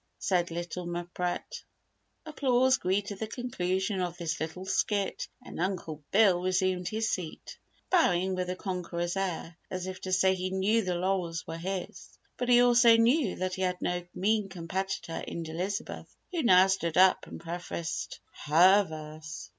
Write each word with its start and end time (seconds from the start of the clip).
Said 0.17 0.49
little 0.49 0.87
Mpret. 0.87 1.61
Applause 2.25 2.77
greeted 2.79 3.19
the 3.19 3.27
conclusion 3.27 4.01
of 4.01 4.17
this 4.17 4.39
little 4.39 4.65
skit 4.65 5.27
and 5.45 5.59
Uncle 5.59 6.01
Bill 6.09 6.41
resumed 6.41 6.87
his 6.87 7.07
seat, 7.11 7.59
bowing 7.91 8.33
with 8.33 8.49
a 8.49 8.55
conqueror's 8.55 9.15
air, 9.15 9.55
as 9.69 9.85
if 9.85 10.01
to 10.01 10.11
say 10.11 10.33
he 10.33 10.49
knew 10.49 10.81
the 10.81 10.95
laurels 10.95 11.45
were 11.45 11.55
his. 11.57 12.17
But 12.35 12.49
he 12.49 12.61
also 12.61 12.97
knew 12.97 13.35
that 13.35 13.53
he 13.53 13.61
had 13.61 13.79
no 13.79 14.03
mean 14.15 14.49
competitor 14.49 15.23
in 15.27 15.45
Elizabeth, 15.47 16.11
who 16.31 16.41
now 16.41 16.65
stood 16.65 16.97
up 16.97 17.27
and 17.27 17.39
prefaced 17.39 18.21
her 18.45 18.83
verse. 18.83 19.49